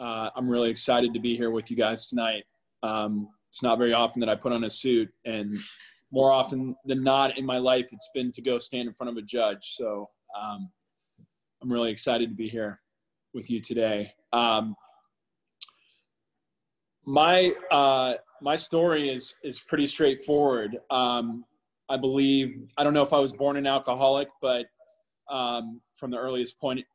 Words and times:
Uh, 0.00 0.30
I'm 0.34 0.48
really 0.48 0.70
excited 0.70 1.12
to 1.12 1.20
be 1.20 1.36
here 1.36 1.50
with 1.50 1.70
you 1.70 1.76
guys 1.76 2.08
tonight. 2.08 2.44
Um, 2.82 3.28
it's 3.50 3.62
not 3.62 3.76
very 3.76 3.92
often 3.92 4.20
that 4.20 4.30
I 4.30 4.34
put 4.34 4.50
on 4.52 4.64
a 4.64 4.70
suit, 4.70 5.10
and 5.26 5.58
more 6.10 6.32
often 6.32 6.74
than 6.86 7.04
not 7.04 7.36
in 7.36 7.44
my 7.44 7.58
life, 7.58 7.86
it's 7.92 8.08
been 8.14 8.32
to 8.32 8.40
go 8.40 8.58
stand 8.58 8.88
in 8.88 8.94
front 8.94 9.10
of 9.10 9.16
a 9.18 9.22
judge. 9.22 9.74
So 9.74 10.08
um, 10.40 10.70
I'm 11.62 11.70
really 11.70 11.90
excited 11.90 12.30
to 12.30 12.34
be 12.34 12.48
here 12.48 12.80
with 13.34 13.50
you 13.50 13.60
today. 13.60 14.14
Um, 14.32 14.74
my 17.04 17.52
uh, 17.70 18.14
my 18.40 18.56
story 18.56 19.10
is 19.14 19.34
is 19.44 19.60
pretty 19.60 19.86
straightforward. 19.86 20.78
Um, 20.90 21.44
I 21.90 21.98
believe 21.98 22.68
I 22.78 22.84
don't 22.84 22.94
know 22.94 23.02
if 23.02 23.12
I 23.12 23.18
was 23.18 23.34
born 23.34 23.58
an 23.58 23.66
alcoholic, 23.66 24.28
but 24.40 24.64
um, 25.30 25.82
from 25.96 26.10
the 26.10 26.16
earliest 26.16 26.58
point 26.58 26.86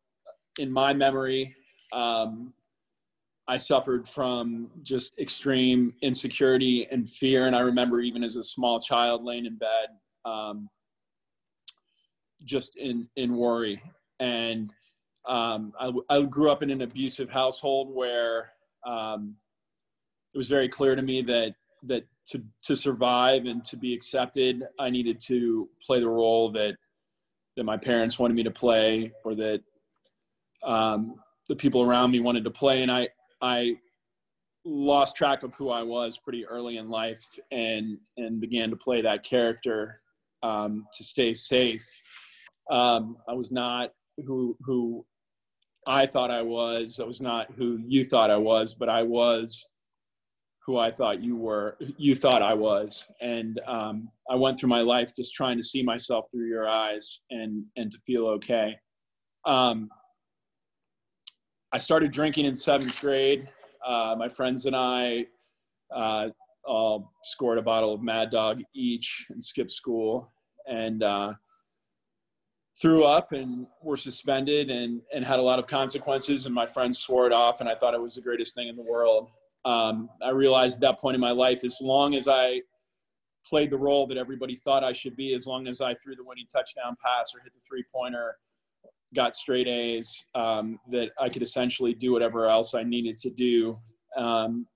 in 0.57 0.71
my 0.71 0.93
memory, 0.93 1.55
um, 1.93 2.53
I 3.47 3.57
suffered 3.57 4.09
from 4.09 4.71
just 4.81 5.17
extreme 5.19 5.93
insecurity 6.01 6.87
and 6.91 7.09
fear. 7.09 7.45
And 7.45 7.55
I 7.55 7.59
remember 7.59 8.01
even 8.01 8.23
as 8.23 8.37
a 8.37 8.43
small 8.43 8.79
child 8.79 9.23
laying 9.23 9.45
in 9.45 9.57
bed, 9.57 9.89
um, 10.25 10.67
just 12.43 12.75
in, 12.75 13.07
in 13.15 13.37
worry. 13.37 13.81
And 14.19 14.73
um, 15.27 15.73
I, 15.79 15.91
I, 16.09 16.21
grew 16.21 16.51
up 16.51 16.63
in 16.63 16.69
an 16.69 16.81
abusive 16.81 17.29
household 17.29 17.93
where 17.93 18.51
um, 18.85 19.35
it 20.33 20.37
was 20.37 20.47
very 20.47 20.69
clear 20.69 20.95
to 20.95 21.01
me 21.01 21.21
that, 21.23 21.55
that 21.83 22.05
to, 22.27 22.43
to 22.63 22.75
survive 22.75 23.45
and 23.45 23.65
to 23.65 23.77
be 23.77 23.93
accepted, 23.93 24.63
I 24.79 24.89
needed 24.91 25.21
to 25.21 25.67
play 25.85 25.99
the 25.99 26.09
role 26.09 26.51
that, 26.51 26.75
that 27.57 27.63
my 27.63 27.77
parents 27.77 28.19
wanted 28.19 28.35
me 28.35 28.43
to 28.43 28.51
play 28.51 29.11
or 29.23 29.33
that 29.35 29.61
um, 30.63 31.15
the 31.49 31.55
people 31.55 31.81
around 31.81 32.11
me 32.11 32.19
wanted 32.19 32.43
to 32.43 32.51
play. 32.51 32.83
And 32.83 32.91
I, 32.91 33.09
I 33.41 33.77
lost 34.65 35.15
track 35.15 35.43
of 35.43 35.53
who 35.55 35.69
I 35.69 35.83
was 35.83 36.17
pretty 36.17 36.45
early 36.45 36.77
in 36.77 36.89
life 36.89 37.25
and 37.51 37.97
and 38.17 38.41
began 38.41 38.69
to 38.71 38.75
play 38.75 39.01
that 39.01 39.23
character 39.23 40.01
um, 40.43 40.85
to 40.95 41.03
stay 41.03 41.33
safe. 41.33 41.87
Um, 42.71 43.17
I 43.29 43.33
was 43.33 43.51
not 43.51 43.91
who 44.25 44.57
who 44.61 45.05
I 45.87 46.07
thought 46.07 46.31
I 46.31 46.41
was. 46.41 46.99
I 46.99 47.05
was 47.05 47.21
not 47.21 47.51
who 47.55 47.79
you 47.85 48.05
thought 48.05 48.31
I 48.31 48.37
was, 48.37 48.73
but 48.73 48.89
I 48.89 49.03
was 49.03 49.63
who 50.65 50.79
I 50.79 50.91
thought 50.91 51.21
you 51.21 51.35
were. 51.35 51.77
You 51.97 52.15
thought 52.15 52.41
I 52.41 52.55
was, 52.55 53.05
and 53.21 53.59
um, 53.67 54.09
I 54.29 54.35
went 54.35 54.59
through 54.59 54.69
my 54.69 54.81
life 54.81 55.13
just 55.15 55.35
trying 55.35 55.57
to 55.57 55.63
see 55.63 55.83
myself 55.83 56.25
through 56.31 56.47
your 56.47 56.67
eyes 56.67 57.21
and 57.29 57.63
and 57.77 57.91
to 57.91 57.97
feel 58.05 58.25
okay. 58.27 58.75
Um, 59.45 59.89
I 61.75 61.77
started 61.77 62.13
drinking 62.13 62.45
in 62.45 62.55
seventh 62.55 63.01
grade. 63.01 63.49
Uh, 63.85 64.15
my 64.17 64.29
friends 64.29 64.65
and 64.65 64.73
I 64.73 65.25
uh, 65.93 66.29
all 66.63 67.11
scored 67.25 67.57
a 67.57 67.61
bottle 67.61 67.93
of 67.93 68.01
Mad 68.01 68.31
Dog 68.31 68.61
each 68.73 69.25
and 69.29 69.43
skipped 69.43 69.73
school 69.73 70.31
and 70.69 71.03
uh, 71.03 71.33
threw 72.81 73.03
up 73.03 73.33
and 73.33 73.67
were 73.83 73.97
suspended 73.97 74.69
and, 74.69 75.01
and 75.13 75.25
had 75.25 75.37
a 75.37 75.41
lot 75.41 75.59
of 75.59 75.67
consequences. 75.67 76.45
And 76.45 76.55
my 76.55 76.65
friends 76.65 76.99
swore 76.99 77.27
it 77.27 77.33
off, 77.33 77.59
and 77.59 77.67
I 77.67 77.75
thought 77.75 77.93
it 77.93 78.01
was 78.01 78.15
the 78.15 78.21
greatest 78.21 78.55
thing 78.55 78.69
in 78.69 78.77
the 78.77 78.81
world. 78.81 79.27
Um, 79.65 80.09
I 80.23 80.29
realized 80.29 80.75
at 80.75 80.81
that 80.81 81.01
point 81.01 81.15
in 81.15 81.19
my 81.19 81.31
life, 81.31 81.65
as 81.65 81.79
long 81.81 82.15
as 82.15 82.29
I 82.29 82.61
played 83.45 83.69
the 83.69 83.77
role 83.77 84.07
that 84.07 84.17
everybody 84.17 84.55
thought 84.55 84.85
I 84.85 84.93
should 84.93 85.17
be, 85.17 85.33
as 85.33 85.45
long 85.45 85.67
as 85.67 85.81
I 85.81 85.93
threw 85.95 86.15
the 86.15 86.23
winning 86.23 86.47
touchdown 86.49 86.95
pass 87.03 87.35
or 87.35 87.41
hit 87.41 87.51
the 87.53 87.59
three 87.67 87.83
pointer, 87.93 88.37
got 89.15 89.35
straight 89.35 89.67
A's, 89.67 90.25
um, 90.35 90.79
that 90.91 91.09
I 91.19 91.29
could 91.29 91.41
essentially 91.41 91.93
do 91.93 92.11
whatever 92.11 92.47
else 92.47 92.73
I 92.75 92.83
needed 92.83 93.17
to 93.19 93.29
do 93.29 93.79
um, 94.17 94.67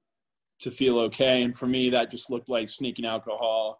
to 0.62 0.72
feel 0.72 1.00
okay. 1.00 1.44
And 1.44 1.56
for 1.56 1.68
me, 1.68 1.90
that 1.92 2.12
just 2.12 2.30
looked 2.30 2.50
like 2.50 2.70
sneaking 2.70 3.06
alcohol 3.06 3.80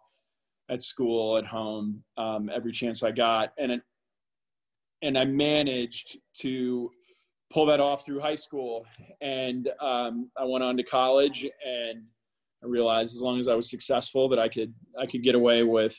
at 0.70 0.82
school, 0.82 1.36
at 1.36 1.46
home, 1.46 2.04
um, 2.16 2.50
every 2.54 2.72
chance 2.72 3.02
I 3.02 3.10
got. 3.10 3.52
And 3.58 3.72
it, 3.72 3.82
and 5.02 5.18
I 5.18 5.24
managed 5.24 6.18
to 6.40 6.90
pull 7.52 7.66
that 7.66 7.80
off 7.80 8.04
through 8.04 8.20
high 8.20 8.36
school. 8.36 8.86
And 9.20 9.68
um, 9.80 10.30
I 10.38 10.44
went 10.44 10.62
on 10.62 10.76
to 10.76 10.82
college, 10.82 11.42
and 11.44 12.02
I 12.62 12.66
realized 12.66 13.14
as 13.14 13.22
long 13.22 13.40
as 13.40 13.48
I 13.48 13.54
was 13.54 13.68
successful, 13.68 14.28
that 14.28 14.38
I 14.38 14.48
could 14.48 14.72
I 14.98 15.06
could 15.06 15.22
get 15.22 15.34
away 15.34 15.62
with 15.62 15.96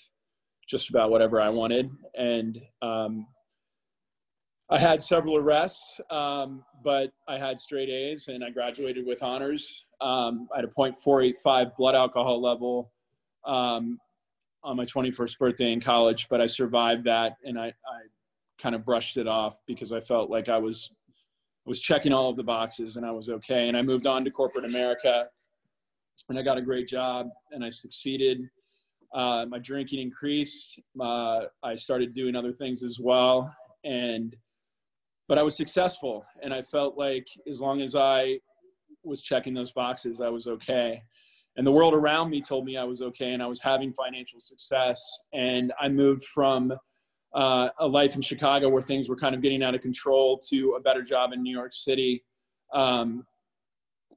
just 0.69 0.89
about 0.89 1.11
whatever 1.11 1.41
I 1.41 1.49
wanted. 1.49 1.89
And 2.15 2.61
um, 2.81 3.27
I 4.71 4.79
had 4.79 5.03
several 5.03 5.35
arrests, 5.35 5.99
um, 6.09 6.63
but 6.81 7.11
I 7.27 7.37
had 7.37 7.59
straight 7.59 7.89
A's 7.89 8.29
and 8.29 8.41
I 8.41 8.51
graduated 8.51 9.05
with 9.05 9.21
honors. 9.21 9.83
Um, 9.99 10.47
I 10.53 10.59
had 10.59 10.65
a 10.65 10.69
.485 10.69 11.75
blood 11.75 11.93
alcohol 11.93 12.41
level 12.41 12.89
um, 13.45 13.99
on 14.63 14.77
my 14.77 14.85
21st 14.85 15.37
birthday 15.37 15.73
in 15.73 15.81
college, 15.81 16.27
but 16.29 16.39
I 16.39 16.45
survived 16.45 17.03
that 17.03 17.35
and 17.43 17.59
I, 17.59 17.65
I 17.65 17.99
kind 18.61 18.73
of 18.73 18.85
brushed 18.85 19.17
it 19.17 19.27
off 19.27 19.57
because 19.67 19.91
I 19.91 19.99
felt 19.99 20.29
like 20.29 20.47
I 20.47 20.57
was 20.57 20.91
was 21.65 21.81
checking 21.81 22.13
all 22.13 22.29
of 22.29 22.37
the 22.37 22.43
boxes 22.43 22.95
and 22.95 23.05
I 23.05 23.11
was 23.11 23.27
okay. 23.27 23.67
And 23.67 23.75
I 23.75 23.81
moved 23.81 24.07
on 24.07 24.23
to 24.23 24.31
corporate 24.31 24.65
America 24.65 25.27
and 26.29 26.39
I 26.39 26.43
got 26.43 26.57
a 26.57 26.61
great 26.61 26.87
job 26.87 27.27
and 27.51 27.63
I 27.63 27.69
succeeded. 27.69 28.49
Uh, 29.13 29.45
my 29.49 29.59
drinking 29.59 29.99
increased. 29.99 30.79
Uh, 30.99 31.41
I 31.61 31.75
started 31.75 32.15
doing 32.15 32.37
other 32.37 32.53
things 32.53 32.83
as 32.83 32.99
well. 32.99 33.53
And 33.83 34.35
but 35.31 35.37
I 35.37 35.43
was 35.43 35.55
successful, 35.55 36.25
and 36.43 36.53
I 36.53 36.61
felt 36.61 36.97
like 36.97 37.25
as 37.49 37.61
long 37.61 37.79
as 37.79 37.95
I 37.95 38.41
was 39.01 39.21
checking 39.21 39.53
those 39.53 39.71
boxes, 39.71 40.19
I 40.19 40.27
was 40.27 40.45
okay. 40.45 41.01
And 41.55 41.65
the 41.65 41.71
world 41.71 41.93
around 41.93 42.29
me 42.29 42.41
told 42.41 42.65
me 42.65 42.75
I 42.75 42.83
was 42.83 43.01
okay, 43.01 43.31
and 43.31 43.41
I 43.41 43.47
was 43.47 43.61
having 43.61 43.93
financial 43.93 44.41
success. 44.41 45.01
And 45.31 45.71
I 45.79 45.87
moved 45.87 46.25
from 46.25 46.73
uh, 47.33 47.69
a 47.79 47.87
life 47.87 48.15
in 48.15 48.21
Chicago 48.21 48.67
where 48.67 48.81
things 48.81 49.07
were 49.07 49.15
kind 49.15 49.33
of 49.33 49.41
getting 49.41 49.63
out 49.63 49.73
of 49.73 49.79
control 49.79 50.37
to 50.49 50.75
a 50.77 50.81
better 50.81 51.01
job 51.01 51.31
in 51.31 51.41
New 51.41 51.57
York 51.57 51.73
City, 51.73 52.25
um, 52.73 53.25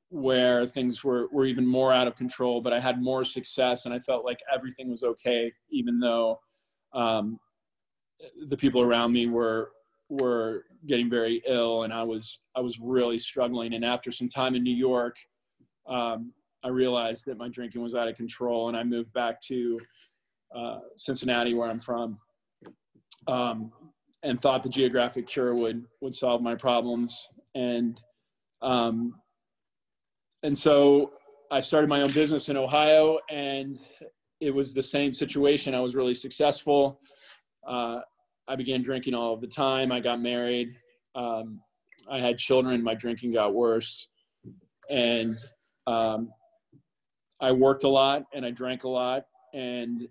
where 0.08 0.66
things 0.66 1.04
were, 1.04 1.28
were 1.30 1.46
even 1.46 1.64
more 1.64 1.92
out 1.92 2.08
of 2.08 2.16
control, 2.16 2.60
but 2.60 2.72
I 2.72 2.80
had 2.80 3.00
more 3.00 3.24
success 3.24 3.84
and 3.84 3.94
I 3.94 4.00
felt 4.00 4.24
like 4.24 4.40
everything 4.52 4.90
was 4.90 5.04
okay, 5.04 5.52
even 5.70 6.00
though 6.00 6.40
um, 6.92 7.38
the 8.48 8.56
people 8.56 8.82
around 8.82 9.12
me 9.12 9.28
were, 9.28 9.70
were 10.08 10.64
getting 10.86 11.08
very 11.08 11.42
ill 11.46 11.84
and 11.84 11.92
I 11.92 12.02
was 12.02 12.40
I 12.54 12.60
was 12.60 12.78
really 12.78 13.18
struggling. 13.18 13.74
And 13.74 13.84
after 13.84 14.12
some 14.12 14.28
time 14.28 14.54
in 14.54 14.62
New 14.62 14.74
York 14.74 15.16
um, 15.88 16.32
I 16.62 16.68
realized 16.68 17.26
that 17.26 17.36
my 17.36 17.48
drinking 17.48 17.82
was 17.82 17.94
out 17.94 18.08
of 18.08 18.16
control 18.16 18.68
and 18.68 18.76
I 18.76 18.84
moved 18.84 19.12
back 19.12 19.40
to 19.42 19.80
uh, 20.54 20.78
Cincinnati 20.96 21.54
where 21.54 21.68
I'm 21.68 21.80
from 21.80 22.18
um, 23.26 23.72
and 24.22 24.40
thought 24.40 24.62
the 24.62 24.68
geographic 24.68 25.26
cure 25.26 25.54
would 25.54 25.84
would 26.00 26.14
solve 26.14 26.42
my 26.42 26.54
problems. 26.54 27.28
And 27.54 28.00
um, 28.62 29.16
and 30.42 30.56
so 30.56 31.12
I 31.50 31.60
started 31.60 31.88
my 31.88 32.02
own 32.02 32.12
business 32.12 32.48
in 32.48 32.56
Ohio 32.56 33.18
and 33.30 33.78
it 34.40 34.50
was 34.50 34.74
the 34.74 34.82
same 34.82 35.12
situation. 35.14 35.74
I 35.74 35.80
was 35.80 35.94
really 35.94 36.14
successful. 36.14 37.00
Uh, 37.66 38.00
I 38.48 38.56
began 38.56 38.82
drinking 38.82 39.14
all 39.14 39.34
of 39.34 39.40
the 39.40 39.46
time. 39.46 39.90
I 39.90 40.00
got 40.00 40.20
married. 40.20 40.76
Um, 41.14 41.60
I 42.10 42.18
had 42.18 42.38
children. 42.38 42.82
My 42.82 42.94
drinking 42.94 43.32
got 43.32 43.54
worse. 43.54 44.08
And 44.90 45.36
um, 45.86 46.30
I 47.40 47.52
worked 47.52 47.84
a 47.84 47.88
lot 47.88 48.24
and 48.34 48.44
I 48.44 48.50
drank 48.50 48.84
a 48.84 48.88
lot. 48.88 49.24
And 49.54 50.08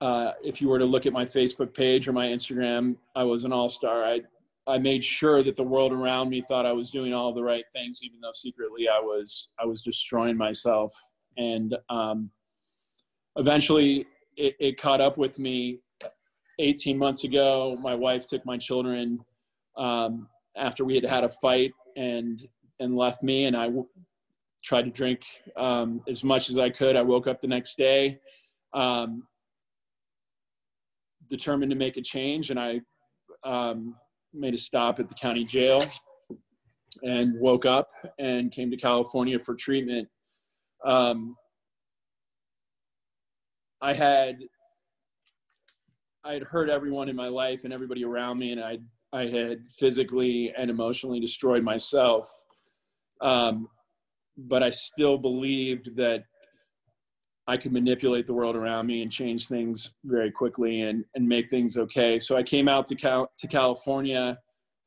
uh, 0.00 0.32
if 0.44 0.60
you 0.60 0.68
were 0.68 0.78
to 0.78 0.84
look 0.84 1.06
at 1.06 1.12
my 1.12 1.24
Facebook 1.24 1.74
page 1.74 2.06
or 2.06 2.12
my 2.12 2.26
Instagram, 2.26 2.96
I 3.14 3.24
was 3.24 3.44
an 3.44 3.52
all 3.52 3.68
star. 3.68 4.04
I, 4.04 4.20
I 4.66 4.78
made 4.78 5.04
sure 5.04 5.42
that 5.42 5.56
the 5.56 5.62
world 5.62 5.92
around 5.92 6.28
me 6.28 6.44
thought 6.46 6.66
I 6.66 6.72
was 6.72 6.90
doing 6.90 7.14
all 7.14 7.32
the 7.32 7.42
right 7.42 7.64
things, 7.72 8.00
even 8.02 8.20
though 8.20 8.32
secretly 8.32 8.88
I 8.88 8.98
was, 8.98 9.48
I 9.60 9.64
was 9.64 9.82
destroying 9.82 10.36
myself. 10.36 10.94
And 11.36 11.76
um, 11.88 12.30
eventually 13.36 14.06
it, 14.36 14.56
it 14.58 14.80
caught 14.80 15.00
up 15.00 15.18
with 15.18 15.38
me 15.38 15.80
18 16.58 16.96
months 16.96 17.24
ago, 17.24 17.76
my 17.80 17.94
wife 17.94 18.26
took 18.26 18.44
my 18.46 18.56
children 18.56 19.20
um, 19.76 20.28
after 20.56 20.84
we 20.84 20.94
had 20.94 21.04
had 21.04 21.24
a 21.24 21.28
fight 21.28 21.72
and 21.96 22.46
and 22.78 22.94
left 22.96 23.22
me, 23.22 23.44
and 23.44 23.56
I 23.56 23.66
w- 23.66 23.88
tried 24.62 24.82
to 24.82 24.90
drink 24.90 25.20
um, 25.56 26.02
as 26.08 26.22
much 26.22 26.50
as 26.50 26.58
I 26.58 26.68
could. 26.68 26.96
I 26.96 27.02
woke 27.02 27.26
up 27.26 27.40
the 27.40 27.46
next 27.46 27.78
day, 27.78 28.18
um, 28.74 29.22
determined 31.30 31.70
to 31.70 31.76
make 31.76 31.96
a 31.96 32.02
change, 32.02 32.50
and 32.50 32.60
I 32.60 32.80
um, 33.44 33.94
made 34.34 34.54
a 34.54 34.58
stop 34.58 35.00
at 35.00 35.08
the 35.08 35.14
county 35.14 35.44
jail 35.44 35.82
and 37.02 37.38
woke 37.38 37.66
up 37.66 37.88
and 38.18 38.52
came 38.52 38.70
to 38.70 38.76
California 38.76 39.38
for 39.38 39.54
treatment. 39.54 40.08
Um, 40.84 41.36
I 43.80 43.92
had 43.92 44.38
I 46.26 46.34
had 46.34 46.42
hurt 46.42 46.68
everyone 46.68 47.08
in 47.08 47.14
my 47.14 47.28
life 47.28 47.64
and 47.64 47.72
everybody 47.72 48.04
around 48.04 48.38
me, 48.38 48.52
and 48.52 48.60
I 48.60 48.78
I 49.12 49.26
had 49.26 49.64
physically 49.78 50.52
and 50.58 50.68
emotionally 50.68 51.20
destroyed 51.20 51.62
myself. 51.62 52.28
Um, 53.20 53.68
but 54.36 54.62
I 54.62 54.70
still 54.70 55.16
believed 55.16 55.96
that 55.96 56.24
I 57.46 57.56
could 57.56 57.72
manipulate 57.72 58.26
the 58.26 58.34
world 58.34 58.56
around 58.56 58.88
me 58.88 59.02
and 59.02 59.10
change 59.10 59.46
things 59.46 59.92
very 60.04 60.32
quickly 60.32 60.82
and, 60.82 61.04
and 61.14 61.26
make 61.26 61.48
things 61.48 61.78
okay. 61.78 62.18
So 62.18 62.36
I 62.36 62.42
came 62.42 62.68
out 62.68 62.86
to 62.88 62.96
Cal- 62.96 63.30
to 63.38 63.46
California 63.46 64.36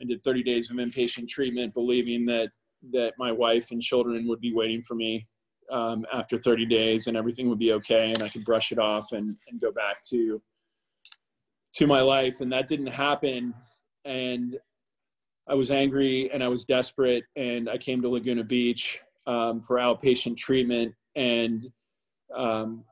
and 0.01 0.09
did 0.09 0.23
30 0.23 0.43
days 0.43 0.69
of 0.69 0.77
inpatient 0.77 1.29
treatment, 1.29 1.73
believing 1.73 2.25
that 2.25 2.49
that 2.91 3.13
my 3.17 3.31
wife 3.31 3.71
and 3.71 3.81
children 3.81 4.27
would 4.27 4.41
be 4.41 4.53
waiting 4.53 4.81
for 4.81 4.95
me 4.95 5.27
um, 5.71 6.05
after 6.13 6.37
30 6.37 6.65
days 6.65 7.07
and 7.07 7.15
everything 7.15 7.49
would 7.49 7.59
be 7.59 7.73
okay 7.73 8.11
and 8.11 8.23
I 8.23 8.29
could 8.29 8.45
brush 8.45 8.71
it 8.71 8.79
off 8.79 9.11
and, 9.11 9.29
and 9.49 9.61
go 9.61 9.71
back 9.71 10.03
to 10.09 10.41
to 11.79 11.87
my 11.87 12.01
life. 12.01 12.41
And 12.41 12.51
that 12.51 12.67
didn't 12.67 12.87
happen. 12.87 13.53
And 14.03 14.57
I 15.47 15.53
was 15.55 15.71
angry 15.71 16.29
and 16.31 16.43
I 16.43 16.49
was 16.49 16.65
desperate 16.65 17.23
and 17.35 17.69
I 17.69 17.77
came 17.77 18.01
to 18.01 18.09
Laguna 18.09 18.43
Beach 18.43 18.99
um, 19.25 19.61
for 19.61 19.77
outpatient 19.77 20.37
treatment 20.37 20.93
and 21.15 21.71
um, 22.35 22.83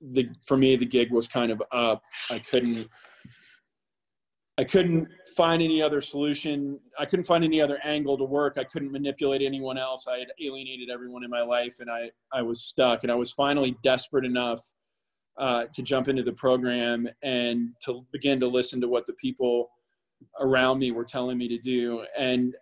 the 0.00 0.30
for 0.46 0.56
me 0.56 0.74
the 0.76 0.86
gig 0.86 1.12
was 1.12 1.28
kind 1.28 1.52
of 1.52 1.62
up. 1.70 2.02
I 2.30 2.38
couldn't 2.38 2.88
I 4.56 4.64
couldn't 4.64 5.08
find 5.36 5.62
any 5.62 5.82
other 5.82 6.00
solution. 6.00 6.80
I 6.98 7.04
couldn't 7.04 7.26
find 7.26 7.44
any 7.44 7.60
other 7.60 7.78
angle 7.84 8.16
to 8.16 8.24
work. 8.24 8.56
I 8.56 8.64
couldn't 8.64 8.90
manipulate 8.90 9.42
anyone 9.42 9.76
else. 9.76 10.06
I 10.08 10.18
had 10.18 10.28
alienated 10.40 10.88
everyone 10.88 11.22
in 11.22 11.30
my 11.30 11.42
life, 11.42 11.76
and 11.80 11.90
I 11.90 12.10
I 12.32 12.40
was 12.40 12.62
stuck. 12.62 13.02
And 13.02 13.12
I 13.12 13.14
was 13.14 13.30
finally 13.32 13.76
desperate 13.84 14.24
enough 14.24 14.62
uh, 15.38 15.64
to 15.72 15.82
jump 15.82 16.08
into 16.08 16.22
the 16.22 16.32
program 16.32 17.08
and 17.22 17.70
to 17.84 18.06
begin 18.12 18.40
to 18.40 18.46
listen 18.46 18.80
to 18.80 18.88
what 18.88 19.06
the 19.06 19.12
people 19.14 19.68
around 20.40 20.78
me 20.78 20.90
were 20.90 21.04
telling 21.04 21.36
me 21.36 21.48
to 21.48 21.58
do. 21.58 22.04
And 22.18 22.54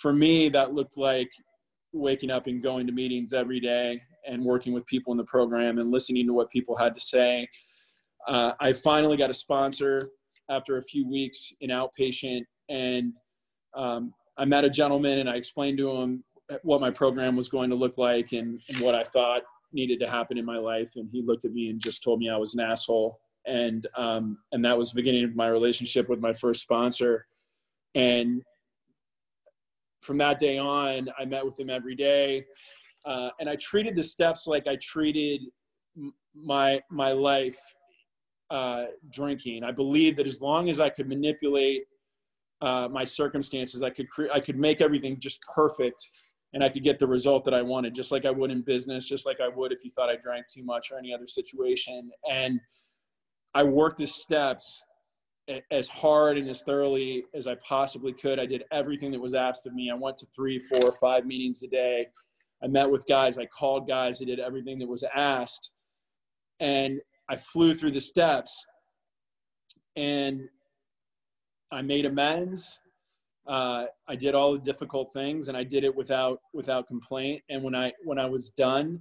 for 0.00 0.12
me, 0.12 0.48
that 0.50 0.74
looked 0.74 0.96
like 0.96 1.30
waking 1.92 2.30
up 2.30 2.46
and 2.46 2.62
going 2.62 2.86
to 2.86 2.92
meetings 2.92 3.32
every 3.32 3.60
day 3.60 4.00
and 4.26 4.44
working 4.44 4.72
with 4.72 4.84
people 4.86 5.12
in 5.12 5.16
the 5.16 5.24
program 5.24 5.78
and 5.78 5.90
listening 5.90 6.26
to 6.26 6.34
what 6.34 6.50
people 6.50 6.76
had 6.76 6.94
to 6.94 7.00
say. 7.00 7.48
Uh, 8.26 8.52
I 8.60 8.74
finally 8.74 9.16
got 9.16 9.30
a 9.30 9.34
sponsor 9.34 10.10
after 10.50 10.76
a 10.76 10.82
few 10.82 11.08
weeks 11.08 11.52
in 11.60 11.70
outpatient, 11.70 12.42
and 12.68 13.14
um, 13.74 14.12
I 14.36 14.44
met 14.44 14.64
a 14.64 14.70
gentleman 14.70 15.18
and 15.18 15.30
I 15.30 15.36
explained 15.36 15.78
to 15.78 15.90
him 15.92 16.24
what 16.62 16.80
my 16.80 16.90
program 16.90 17.36
was 17.36 17.48
going 17.48 17.70
to 17.70 17.76
look 17.76 17.96
like 17.98 18.32
and, 18.32 18.60
and 18.68 18.80
what 18.80 18.94
I 18.94 19.04
thought 19.04 19.42
needed 19.72 20.00
to 20.00 20.08
happen 20.08 20.38
in 20.38 20.44
my 20.44 20.58
life. 20.58 20.90
And 20.96 21.08
he 21.10 21.22
looked 21.22 21.44
at 21.44 21.52
me 21.52 21.70
and 21.70 21.80
just 21.80 22.02
told 22.02 22.20
me 22.20 22.28
I 22.28 22.36
was 22.36 22.54
an 22.54 22.60
asshole. 22.60 23.20
And 23.46 23.86
um, 23.96 24.38
and 24.52 24.64
that 24.64 24.76
was 24.76 24.90
the 24.90 24.96
beginning 24.96 25.24
of 25.24 25.34
my 25.34 25.48
relationship 25.48 26.08
with 26.08 26.20
my 26.20 26.32
first 26.32 26.62
sponsor. 26.62 27.26
And 27.94 28.42
from 30.02 30.18
that 30.18 30.38
day 30.38 30.58
on, 30.58 31.08
I 31.18 31.24
met 31.24 31.44
with 31.44 31.58
him 31.58 31.70
every 31.70 31.94
day, 31.94 32.44
uh, 33.04 33.30
and 33.40 33.48
I 33.48 33.56
treated 33.56 33.96
the 33.96 34.02
steps 34.02 34.46
like 34.46 34.66
I 34.66 34.76
treated 34.76 35.40
my 36.34 36.80
my 36.90 37.12
life 37.12 37.58
uh, 38.50 38.84
drinking. 39.10 39.64
I 39.64 39.72
believed 39.72 40.18
that 40.18 40.26
as 40.26 40.40
long 40.40 40.68
as 40.68 40.80
I 40.80 40.88
could 40.88 41.08
manipulate 41.08 41.84
uh, 42.60 42.88
my 42.90 43.04
circumstances, 43.04 43.82
I 43.82 43.90
could 43.90 44.08
cre- 44.10 44.32
I 44.32 44.40
could 44.40 44.58
make 44.58 44.80
everything 44.80 45.18
just 45.20 45.40
perfect, 45.54 46.10
and 46.54 46.64
I 46.64 46.68
could 46.68 46.84
get 46.84 46.98
the 46.98 47.06
result 47.06 47.44
that 47.44 47.54
I 47.54 47.62
wanted, 47.62 47.94
just 47.94 48.10
like 48.10 48.24
I 48.24 48.30
would 48.30 48.50
in 48.50 48.62
business, 48.62 49.06
just 49.06 49.26
like 49.26 49.38
I 49.40 49.48
would 49.48 49.72
if 49.72 49.84
you 49.84 49.90
thought 49.90 50.08
I 50.08 50.16
drank 50.16 50.46
too 50.48 50.64
much 50.64 50.90
or 50.90 50.98
any 50.98 51.12
other 51.12 51.26
situation. 51.26 52.10
And 52.30 52.60
I 53.54 53.62
worked 53.62 53.98
the 53.98 54.06
steps 54.06 54.82
as 55.70 55.88
hard 55.88 56.38
and 56.38 56.48
as 56.48 56.62
thoroughly 56.62 57.24
as 57.34 57.46
I 57.46 57.56
possibly 57.66 58.12
could. 58.12 58.38
I 58.38 58.46
did 58.46 58.64
everything 58.70 59.10
that 59.12 59.20
was 59.20 59.34
asked 59.34 59.66
of 59.66 59.74
me. 59.74 59.90
I 59.90 59.94
went 59.94 60.18
to 60.18 60.26
three, 60.34 60.58
four, 60.58 60.92
five 60.92 61.26
meetings 61.26 61.62
a 61.62 61.68
day. 61.68 62.06
I 62.62 62.66
met 62.66 62.90
with 62.90 63.06
guys. 63.06 63.38
I 63.38 63.46
called 63.46 63.88
guys. 63.88 64.20
I 64.20 64.24
did 64.24 64.40
everything 64.40 64.78
that 64.80 64.88
was 64.88 65.04
asked. 65.14 65.70
And 66.60 67.00
I 67.28 67.36
flew 67.36 67.74
through 67.74 67.92
the 67.92 68.00
steps 68.00 68.64
and 69.96 70.48
I 71.70 71.82
made 71.82 72.06
amends. 72.06 72.78
Uh, 73.48 73.86
I 74.06 74.14
did 74.14 74.34
all 74.34 74.52
the 74.52 74.58
difficult 74.58 75.12
things 75.12 75.48
and 75.48 75.56
I 75.56 75.64
did 75.64 75.82
it 75.82 75.94
without 75.94 76.40
without 76.52 76.86
complaint. 76.86 77.42
And 77.48 77.62
when 77.62 77.74
I 77.74 77.92
when 78.04 78.18
I 78.18 78.26
was 78.26 78.50
done, 78.50 79.00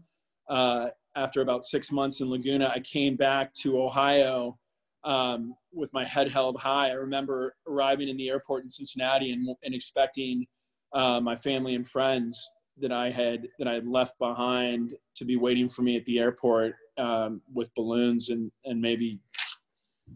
uh, 0.49 0.87
after 1.15 1.41
about 1.41 1.65
six 1.65 1.91
months 1.91 2.21
in 2.21 2.29
Laguna, 2.29 2.71
I 2.73 2.79
came 2.79 3.15
back 3.15 3.53
to 3.55 3.81
Ohio 3.81 4.57
um, 5.03 5.55
with 5.73 5.91
my 5.93 6.05
head 6.05 6.29
held 6.31 6.57
high. 6.57 6.89
I 6.89 6.93
remember 6.93 7.55
arriving 7.67 8.07
in 8.07 8.17
the 8.17 8.29
airport 8.29 8.63
in 8.63 8.69
Cincinnati 8.69 9.31
and, 9.31 9.47
and 9.63 9.75
expecting 9.75 10.45
uh, 10.93 11.19
my 11.19 11.35
family 11.35 11.75
and 11.75 11.87
friends 11.87 12.49
that 12.79 12.91
I 12.91 13.09
had 13.09 13.47
that 13.59 13.67
I 13.67 13.73
had 13.73 13.87
left 13.87 14.17
behind 14.19 14.93
to 15.15 15.25
be 15.25 15.35
waiting 15.35 15.67
for 15.67 15.81
me 15.81 15.97
at 15.97 16.05
the 16.05 16.19
airport 16.19 16.75
um, 16.97 17.41
with 17.53 17.73
balloons 17.75 18.29
and 18.29 18.51
and 18.63 18.81
maybe 18.81 19.19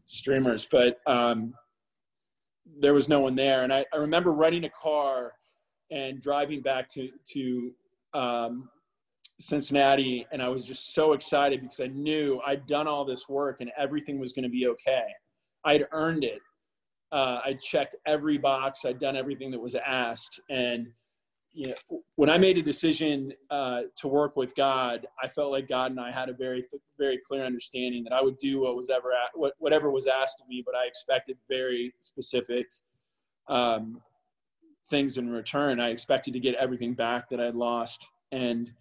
streamers, 0.05 0.67
but 0.71 0.99
um, 1.07 1.53
there 2.79 2.93
was 2.93 3.09
no 3.09 3.19
one 3.19 3.35
there. 3.35 3.63
And 3.63 3.73
I, 3.73 3.85
I 3.93 3.97
remember 3.97 4.31
renting 4.31 4.65
a 4.65 4.69
car 4.69 5.33
and 5.91 6.21
driving 6.21 6.61
back 6.61 6.89
to 6.91 7.09
to 7.33 7.71
um, 8.13 8.69
Cincinnati, 9.39 10.25
and 10.31 10.41
I 10.41 10.49
was 10.49 10.63
just 10.63 10.93
so 10.93 11.13
excited 11.13 11.61
because 11.61 11.79
I 11.79 11.87
knew 11.87 12.39
I'd 12.45 12.67
done 12.67 12.87
all 12.87 13.05
this 13.05 13.27
work 13.27 13.57
and 13.59 13.71
everything 13.77 14.19
was 14.19 14.33
going 14.33 14.43
to 14.43 14.49
be 14.49 14.67
okay. 14.67 15.05
I'd 15.65 15.85
earned 15.91 16.23
it. 16.23 16.41
Uh, 17.11 17.39
I 17.43 17.57
checked 17.61 17.95
every 18.05 18.37
box. 18.37 18.85
I'd 18.85 18.99
done 18.99 19.17
everything 19.17 19.51
that 19.51 19.59
was 19.59 19.75
asked, 19.75 20.39
and 20.49 20.87
you 21.53 21.67
know, 21.67 22.01
when 22.15 22.29
I 22.29 22.37
made 22.37 22.57
a 22.57 22.61
decision 22.61 23.33
uh, 23.49 23.81
to 23.97 24.07
work 24.07 24.35
with 24.35 24.55
God, 24.55 25.05
I 25.21 25.27
felt 25.27 25.51
like 25.51 25.67
God 25.67 25.91
and 25.91 25.99
I 25.99 26.11
had 26.11 26.29
a 26.29 26.33
very, 26.33 26.65
very 26.97 27.19
clear 27.25 27.43
understanding 27.45 28.03
that 28.05 28.13
I 28.13 28.21
would 28.21 28.37
do 28.37 28.61
what 28.61 28.75
was 28.75 28.89
ever 28.89 29.11
at, 29.11 29.37
what, 29.37 29.53
whatever 29.59 29.91
was 29.91 30.07
asked 30.07 30.39
of 30.41 30.47
me, 30.47 30.63
but 30.65 30.75
I 30.75 30.85
expected 30.87 31.37
very 31.49 31.93
specific 31.99 32.67
um, 33.47 34.01
things 34.89 35.17
in 35.17 35.29
return. 35.29 35.79
I 35.79 35.89
expected 35.89 36.33
to 36.33 36.39
get 36.39 36.55
everything 36.55 36.93
back 36.93 37.29
that 37.29 37.39
I'd 37.39 37.55
lost, 37.55 38.05
and 38.31 38.71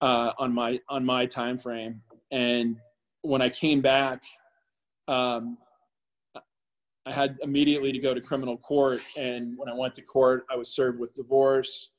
uh, 0.00 0.32
on 0.38 0.52
my 0.52 0.80
on 0.88 1.04
my 1.04 1.26
time 1.26 1.58
frame. 1.58 2.02
And 2.32 2.76
when 3.22 3.42
I 3.42 3.50
came 3.50 3.80
back, 3.80 4.22
um, 5.06 5.58
I 7.06 7.12
had 7.12 7.38
immediately 7.42 7.92
to 7.92 7.98
go 7.98 8.14
to 8.14 8.20
criminal 8.20 8.56
court. 8.56 9.00
And 9.16 9.56
when 9.56 9.68
I 9.68 9.74
went 9.74 9.94
to 9.94 10.02
court, 10.02 10.44
I 10.50 10.56
was 10.56 10.68
served 10.68 10.98
with 10.98 11.14
divorce. 11.14 11.90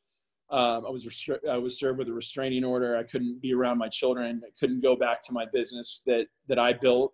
Um, 0.51 0.85
I 0.85 0.89
was 0.89 1.05
restri- 1.05 1.47
I 1.49 1.57
was 1.57 1.79
served 1.79 1.97
with 1.97 2.09
a 2.09 2.13
restraining 2.13 2.65
order. 2.65 2.97
I 2.97 3.03
couldn't 3.03 3.41
be 3.41 3.53
around 3.53 3.77
my 3.77 3.87
children. 3.87 4.41
I 4.45 4.51
couldn't 4.59 4.81
go 4.81 4.95
back 4.95 5.23
to 5.23 5.33
my 5.33 5.45
business 5.53 6.01
that 6.05 6.27
that 6.47 6.59
I 6.59 6.73
built 6.73 7.13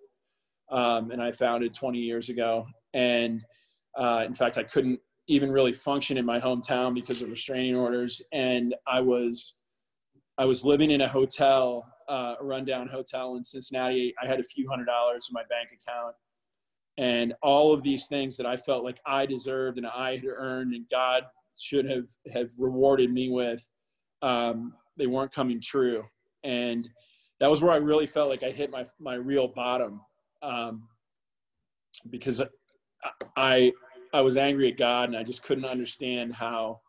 um, 0.72 1.12
and 1.12 1.22
I 1.22 1.32
founded 1.32 1.74
20 1.74 2.00
years 2.00 2.30
ago. 2.30 2.68
And 2.94 3.44
uh, 3.98 4.24
in 4.26 4.36
fact, 4.36 4.58
I 4.58 4.64
couldn't 4.64 5.00
even 5.28 5.52
really 5.52 5.74
function 5.74 6.18
in 6.18 6.26
my 6.26 6.40
hometown 6.40 6.94
because 6.94 7.22
of 7.22 7.30
restraining 7.30 7.76
orders. 7.76 8.22
And 8.32 8.76
I 8.88 9.02
was 9.02 9.56
I 10.40 10.46
was 10.46 10.64
living 10.64 10.92
in 10.92 11.02
a 11.02 11.08
hotel, 11.08 11.84
uh, 12.08 12.36
a 12.40 12.44
rundown 12.44 12.88
hotel 12.88 13.38
in 13.38 13.44
Cincinnati. 13.44 14.14
I 14.22 14.28
had 14.28 14.40
a 14.40 14.44
few 14.44 14.70
hundred 14.70 14.86
dollars 14.86 15.28
in 15.30 15.34
my 15.34 15.42
bank 15.50 15.70
account, 15.74 16.14
and 16.98 17.34
all 17.42 17.74
of 17.74 17.82
these 17.82 18.06
things 18.08 18.38
that 18.38 18.46
I 18.46 18.56
felt 18.56 18.84
like 18.84 19.00
I 19.06 19.26
deserved 19.26 19.80
and 19.80 19.88
I 19.88 20.18
had 20.18 20.26
earned, 20.26 20.76
and 20.76 20.86
God 20.92 21.24
should 21.58 21.90
have 21.90 22.06
have 22.32 22.50
rewarded 22.58 23.12
me 23.12 23.30
with 23.30 23.68
um, 24.22 24.74
they 24.98 25.08
weren't 25.08 25.34
coming 25.34 25.62
true. 25.62 26.04
And 26.44 26.88
that 27.40 27.50
was 27.50 27.62
where 27.62 27.72
i 27.72 27.78
really 27.78 28.08
felt 28.08 28.30
like 28.30 28.44
i 28.44 28.52
hit 28.52 28.72
my 28.72 28.86
my 29.00 29.16
real 29.16 29.48
bottom 29.48 30.02
um, 30.42 30.88
because 32.10 32.42
i 33.36 33.72
i 34.14 34.22
was 34.22 34.38
angry 34.38 34.72
at 34.72 34.78
god 34.78 35.10
and 35.10 35.18
i 35.18 35.24
just 35.24 35.44
couldn't 35.44 35.66
understand 35.66 36.34
how 36.34 36.80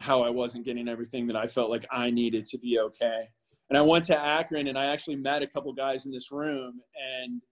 how 0.00 0.22
i 0.22 0.30
wasn't 0.30 0.64
getting 0.64 0.88
everything 0.88 1.26
that 1.26 1.36
i 1.36 1.46
felt 1.46 1.70
like 1.70 1.86
i 1.90 2.10
needed 2.10 2.46
to 2.46 2.58
be 2.58 2.78
okay. 2.78 3.28
And 3.70 3.78
i 3.78 3.82
went 3.82 4.04
to 4.06 4.18
akron 4.18 4.68
and 4.68 4.78
i 4.78 4.86
actually 4.86 5.16
met 5.16 5.42
a 5.42 5.46
couple 5.46 5.72
guys 5.72 6.06
in 6.06 6.12
this 6.12 6.30
room 6.30 6.80
and 7.22 7.42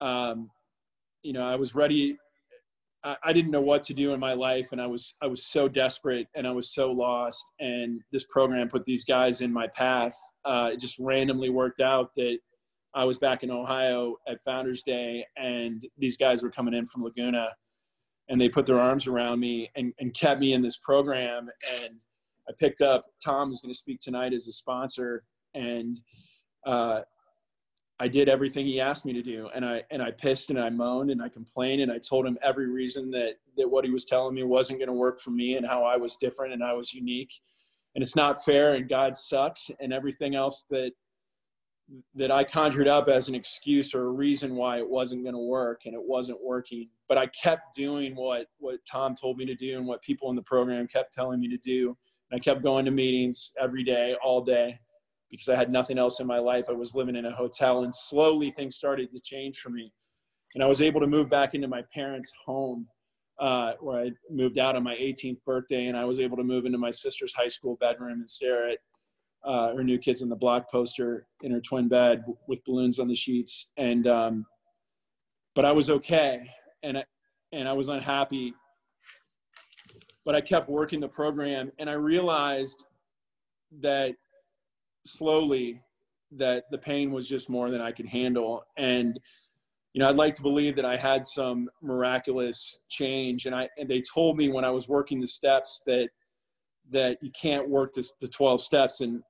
um, 0.00 0.50
you 1.22 1.32
know 1.32 1.42
i 1.46 1.56
was 1.56 1.74
ready 1.74 2.16
I 3.02 3.32
didn't 3.32 3.50
know 3.50 3.62
what 3.62 3.82
to 3.84 3.94
do 3.94 4.12
in 4.12 4.20
my 4.20 4.34
life, 4.34 4.72
and 4.72 4.80
I 4.80 4.86
was 4.86 5.14
I 5.22 5.26
was 5.26 5.46
so 5.46 5.68
desperate 5.68 6.28
and 6.34 6.46
I 6.46 6.50
was 6.50 6.74
so 6.74 6.92
lost. 6.92 7.46
And 7.58 8.02
this 8.12 8.24
program 8.24 8.68
put 8.68 8.84
these 8.84 9.04
guys 9.04 9.40
in 9.40 9.52
my 9.52 9.68
path. 9.68 10.14
Uh, 10.44 10.70
it 10.72 10.80
just 10.80 10.98
randomly 10.98 11.48
worked 11.48 11.80
out 11.80 12.10
that 12.16 12.38
I 12.94 13.04
was 13.04 13.18
back 13.18 13.42
in 13.42 13.50
Ohio 13.50 14.16
at 14.28 14.42
Founders 14.44 14.82
Day, 14.82 15.24
and 15.36 15.86
these 15.98 16.16
guys 16.16 16.42
were 16.42 16.50
coming 16.50 16.74
in 16.74 16.86
from 16.86 17.04
Laguna, 17.04 17.48
and 18.28 18.40
they 18.40 18.48
put 18.48 18.66
their 18.66 18.80
arms 18.80 19.06
around 19.06 19.40
me 19.40 19.70
and, 19.76 19.92
and 19.98 20.12
kept 20.12 20.40
me 20.40 20.52
in 20.52 20.62
this 20.62 20.76
program. 20.76 21.48
And 21.80 21.94
I 22.48 22.52
picked 22.58 22.80
up 22.80 23.06
Tom, 23.24 23.48
who's 23.48 23.60
going 23.60 23.72
to 23.72 23.78
speak 23.78 24.00
tonight 24.00 24.32
as 24.32 24.46
a 24.48 24.52
sponsor, 24.52 25.24
and 25.54 26.00
uh, 26.66 27.00
I 28.02 28.08
did 28.08 28.30
everything 28.30 28.66
he 28.66 28.80
asked 28.80 29.04
me 29.04 29.12
to 29.12 29.22
do, 29.22 29.50
and 29.54 29.64
I 29.64 29.82
and 29.90 30.02
I 30.02 30.10
pissed 30.10 30.48
and 30.48 30.58
I 30.58 30.70
moaned 30.70 31.10
and 31.10 31.22
I 31.22 31.28
complained 31.28 31.82
and 31.82 31.92
I 31.92 31.98
told 31.98 32.26
him 32.26 32.38
every 32.42 32.66
reason 32.68 33.10
that 33.10 33.34
that 33.58 33.70
what 33.70 33.84
he 33.84 33.90
was 33.90 34.06
telling 34.06 34.34
me 34.34 34.42
wasn't 34.42 34.78
going 34.78 34.88
to 34.88 34.94
work 34.94 35.20
for 35.20 35.30
me 35.30 35.56
and 35.56 35.66
how 35.66 35.84
I 35.84 35.96
was 35.98 36.16
different 36.16 36.54
and 36.54 36.64
I 36.64 36.72
was 36.72 36.94
unique. 36.94 37.32
and 37.94 38.02
it's 38.02 38.16
not 38.16 38.44
fair 38.44 38.74
and 38.74 38.88
God 38.88 39.16
sucks 39.16 39.70
and 39.80 39.92
everything 39.92 40.34
else 40.34 40.64
that 40.70 40.92
that 42.14 42.30
I 42.30 42.44
conjured 42.44 42.86
up 42.86 43.08
as 43.08 43.28
an 43.28 43.34
excuse 43.34 43.94
or 43.94 44.04
a 44.04 44.10
reason 44.10 44.54
why 44.54 44.78
it 44.78 44.88
wasn't 44.88 45.24
going 45.24 45.34
to 45.34 45.40
work 45.40 45.82
and 45.86 45.94
it 45.94 46.00
wasn't 46.02 46.38
working. 46.42 46.88
But 47.08 47.18
I 47.18 47.26
kept 47.26 47.74
doing 47.74 48.14
what 48.14 48.46
what 48.58 48.76
Tom 48.90 49.14
told 49.14 49.36
me 49.36 49.44
to 49.46 49.54
do 49.54 49.76
and 49.76 49.86
what 49.86 50.02
people 50.02 50.30
in 50.30 50.36
the 50.36 50.42
program 50.42 50.86
kept 50.86 51.12
telling 51.12 51.40
me 51.40 51.48
to 51.48 51.58
do. 51.58 51.96
And 52.30 52.40
I 52.40 52.42
kept 52.42 52.62
going 52.62 52.84
to 52.84 52.92
meetings 52.92 53.52
every 53.60 53.82
day, 53.82 54.14
all 54.22 54.40
day, 54.40 54.78
because 55.30 55.48
I 55.48 55.56
had 55.56 55.70
nothing 55.70 55.98
else 55.98 56.20
in 56.20 56.26
my 56.26 56.38
life. 56.38 56.66
I 56.68 56.72
was 56.72 56.94
living 56.94 57.16
in 57.16 57.24
a 57.24 57.34
hotel, 57.34 57.84
and 57.84 57.94
slowly 57.94 58.50
things 58.50 58.76
started 58.76 59.12
to 59.12 59.20
change 59.20 59.58
for 59.58 59.70
me. 59.70 59.92
And 60.54 60.64
I 60.64 60.66
was 60.66 60.82
able 60.82 61.00
to 61.00 61.06
move 61.06 61.30
back 61.30 61.54
into 61.54 61.68
my 61.68 61.82
parents' 61.94 62.32
home 62.44 62.88
uh, 63.40 63.72
where 63.80 64.00
I 64.02 64.10
moved 64.28 64.58
out 64.58 64.76
on 64.76 64.82
my 64.82 64.94
18th 64.94 65.38
birthday, 65.46 65.86
and 65.86 65.96
I 65.96 66.04
was 66.04 66.18
able 66.18 66.36
to 66.36 66.44
move 66.44 66.66
into 66.66 66.78
my 66.78 66.90
sister's 66.90 67.34
high 67.34 67.48
school 67.48 67.76
bedroom 67.80 68.20
and 68.20 68.28
stare 68.30 68.70
at 68.70 68.78
uh, 69.44 69.74
her 69.74 69.82
new 69.82 69.98
kids 69.98 70.20
in 70.20 70.28
the 70.28 70.36
block 70.36 70.70
poster 70.70 71.26
in 71.42 71.50
her 71.50 71.60
twin 71.60 71.88
bed 71.88 72.24
with 72.46 72.62
balloons 72.64 72.98
on 72.98 73.08
the 73.08 73.14
sheets. 73.14 73.70
And 73.78 74.06
um, 74.06 74.44
but 75.54 75.64
I 75.64 75.72
was 75.72 75.88
okay, 75.90 76.50
and 76.82 76.98
I, 76.98 77.04
and 77.52 77.68
I 77.68 77.72
was 77.72 77.88
unhappy. 77.88 78.54
But 80.26 80.34
I 80.34 80.42
kept 80.42 80.68
working 80.68 81.00
the 81.00 81.08
program, 81.08 81.72
and 81.78 81.88
I 81.88 81.94
realized 81.94 82.84
that 83.80 84.14
slowly 85.04 85.82
that 86.32 86.64
the 86.70 86.78
pain 86.78 87.10
was 87.10 87.28
just 87.28 87.48
more 87.48 87.70
than 87.70 87.80
I 87.80 87.92
could 87.92 88.06
handle, 88.06 88.64
and 88.76 89.18
you 89.92 90.00
know, 90.00 90.08
I'd 90.08 90.16
like 90.16 90.36
to 90.36 90.42
believe 90.42 90.76
that 90.76 90.84
I 90.84 90.96
had 90.96 91.26
some 91.26 91.68
miraculous 91.82 92.78
change. 92.88 93.46
And 93.46 93.54
I 93.54 93.68
and 93.76 93.88
they 93.88 94.02
told 94.02 94.36
me 94.36 94.48
when 94.48 94.64
I 94.64 94.70
was 94.70 94.88
working 94.88 95.20
the 95.20 95.28
steps 95.28 95.82
that 95.86 96.10
that 96.92 97.18
you 97.22 97.30
can't 97.40 97.68
work 97.68 97.94
this, 97.94 98.12
the 98.20 98.28
12 98.28 98.62
steps 98.62 99.00
and 99.00 99.22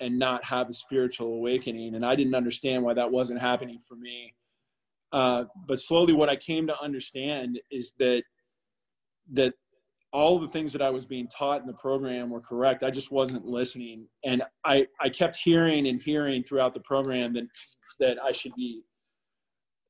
and 0.00 0.18
not 0.18 0.44
have 0.44 0.68
a 0.68 0.72
spiritual 0.72 1.34
awakening. 1.34 1.94
And 1.94 2.04
I 2.04 2.14
didn't 2.14 2.34
understand 2.34 2.84
why 2.84 2.94
that 2.94 3.10
wasn't 3.10 3.40
happening 3.40 3.80
for 3.86 3.96
me. 3.96 4.34
Uh, 5.12 5.44
but 5.66 5.80
slowly, 5.80 6.12
what 6.12 6.28
I 6.28 6.36
came 6.36 6.66
to 6.66 6.80
understand 6.80 7.60
is 7.70 7.92
that 7.98 8.22
that 9.32 9.54
all 10.12 10.38
the 10.38 10.48
things 10.48 10.72
that 10.72 10.82
I 10.82 10.90
was 10.90 11.04
being 11.04 11.28
taught 11.28 11.60
in 11.60 11.66
the 11.66 11.74
program 11.74 12.30
were 12.30 12.40
correct. 12.40 12.82
I 12.82 12.90
just 12.90 13.10
wasn't 13.10 13.46
listening, 13.46 14.06
and 14.24 14.42
I 14.64 14.86
I 15.00 15.08
kept 15.08 15.36
hearing 15.36 15.86
and 15.86 16.00
hearing 16.02 16.42
throughout 16.42 16.74
the 16.74 16.80
program 16.80 17.34
that 17.34 17.46
that 18.00 18.16
I 18.22 18.32
should 18.32 18.54
be 18.54 18.82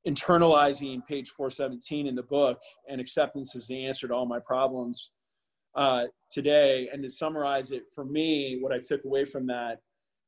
internalizing 0.06 1.04
page 1.06 1.30
417 1.30 2.06
in 2.06 2.14
the 2.14 2.22
book 2.22 2.58
and 2.88 3.00
acceptance 3.00 3.54
is 3.54 3.66
the 3.66 3.84
answer 3.84 4.08
to 4.08 4.14
all 4.14 4.26
my 4.26 4.38
problems. 4.38 5.10
Uh, 5.74 6.04
today 6.30 6.88
and 6.92 7.02
to 7.02 7.10
summarize 7.10 7.70
it 7.70 7.84
for 7.94 8.04
me 8.04 8.58
what 8.60 8.72
i 8.72 8.78
took 8.78 9.04
away 9.04 9.24
from 9.24 9.46
that 9.46 9.80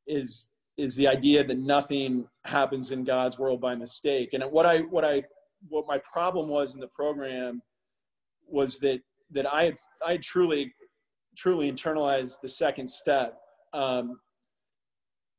is 0.06 0.50
is 0.76 0.94
the 0.96 1.06
idea 1.06 1.44
that 1.44 1.58
nothing 1.58 2.26
happens 2.44 2.90
in 2.90 3.04
god's 3.04 3.38
world 3.38 3.60
by 3.60 3.74
mistake. 3.74 4.32
And 4.32 4.42
what 4.44 4.66
i 4.66 4.78
what 4.78 5.04
i 5.04 5.22
what 5.68 5.86
my 5.86 5.98
problem 5.98 6.48
was 6.48 6.74
in 6.74 6.80
the 6.80 6.88
program 6.88 7.62
was 8.46 8.78
that 8.80 9.00
that 9.32 9.52
i 9.52 9.64
had 9.64 9.76
i 10.06 10.12
had 10.12 10.22
truly 10.22 10.72
truly 11.36 11.70
internalized 11.70 12.40
the 12.42 12.48
second 12.48 12.88
step 12.88 13.38
um, 13.72 14.18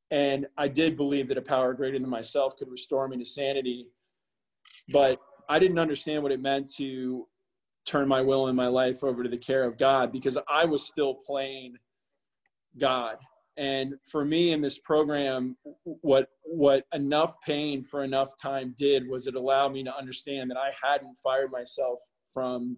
and 0.10 0.48
i 0.58 0.68
did 0.68 0.98
believe 0.98 1.28
that 1.28 1.38
a 1.38 1.42
power 1.42 1.74
greater 1.74 2.00
than 2.00 2.10
myself 2.10 2.56
could 2.58 2.70
restore 2.70 3.08
me 3.08 3.18
to 3.18 3.26
sanity 3.26 3.88
but 4.90 5.20
I 5.50 5.60
didn't 5.60 5.80
understand 5.80 6.24
what 6.24 6.32
it 6.32 6.42
meant 6.42 6.72
to 6.78 7.28
turn 7.86 8.08
my 8.08 8.22
will 8.22 8.48
and 8.48 8.56
my 8.56 8.68
life 8.68 9.04
over 9.04 9.24
to 9.24 9.30
the 9.30 9.38
care 9.38 9.64
of 9.64 9.78
God 9.78 10.12
because 10.12 10.38
I 10.50 10.66
was 10.66 10.86
still 10.86 11.16
playing 11.16 11.76
God. 12.80 13.18
And 13.58 13.96
for 14.10 14.24
me 14.24 14.54
in 14.54 14.62
this 14.62 14.80
program, 14.80 15.58
what 15.84 16.30
what 16.44 16.86
enough 16.94 17.36
pain 17.42 17.84
for 17.84 18.04
enough 18.04 18.30
time 18.42 18.76
did 18.80 19.08
was 19.08 19.28
it 19.28 19.36
allowed 19.36 19.74
me 19.74 19.84
to 19.84 19.96
understand 19.96 20.50
that 20.50 20.58
I 20.58 20.72
hadn't 20.82 21.18
fired 21.22 21.52
myself 21.52 22.00
from 22.34 22.78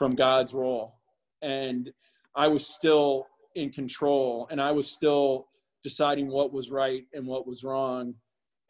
from 0.00 0.14
God's 0.14 0.54
role. 0.54 0.94
And 1.42 1.92
I 2.34 2.48
was 2.48 2.66
still 2.66 3.26
in 3.54 3.68
control 3.70 4.48
and 4.50 4.58
I 4.58 4.70
was 4.70 4.90
still 4.90 5.48
deciding 5.84 6.28
what 6.28 6.54
was 6.54 6.70
right 6.70 7.04
and 7.12 7.26
what 7.26 7.46
was 7.46 7.62
wrong. 7.62 8.14